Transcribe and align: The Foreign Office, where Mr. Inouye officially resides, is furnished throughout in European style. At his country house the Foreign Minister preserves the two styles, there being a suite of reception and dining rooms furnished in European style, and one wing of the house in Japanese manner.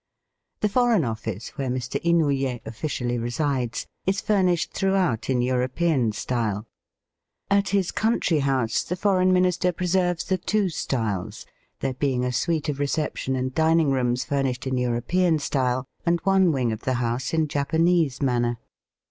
The 0.61 0.67
Foreign 0.69 1.05
Office, 1.05 1.49
where 1.49 1.69
Mr. 1.69 2.01
Inouye 2.03 2.61
officially 2.65 3.19
resides, 3.19 3.85
is 4.07 4.19
furnished 4.19 4.73
throughout 4.73 5.29
in 5.29 5.43
European 5.43 6.11
style. 6.11 6.65
At 7.51 7.69
his 7.69 7.91
country 7.91 8.39
house 8.39 8.81
the 8.81 8.95
Foreign 8.95 9.31
Minister 9.31 9.71
preserves 9.71 10.23
the 10.23 10.39
two 10.39 10.69
styles, 10.69 11.45
there 11.81 11.93
being 11.93 12.25
a 12.25 12.31
suite 12.31 12.67
of 12.67 12.79
reception 12.79 13.35
and 13.35 13.53
dining 13.53 13.91
rooms 13.91 14.25
furnished 14.25 14.65
in 14.65 14.75
European 14.79 15.37
style, 15.37 15.85
and 16.03 16.19
one 16.23 16.51
wing 16.51 16.71
of 16.71 16.79
the 16.81 16.95
house 16.95 17.31
in 17.31 17.47
Japanese 17.47 18.23
manner. 18.23 18.57